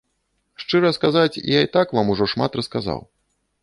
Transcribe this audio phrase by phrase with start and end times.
[0.63, 3.09] Шчыра сказаць, я і так вам ужо шмат расказаў.